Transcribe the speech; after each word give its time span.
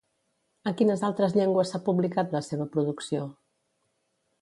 En 0.71 0.77
quines 0.79 1.03
altres 1.09 1.37
llengües 1.41 1.73
s'ha 1.75 1.83
publicat 1.91 2.35
la 2.39 2.45
seva 2.49 2.71
producció? 2.77 3.29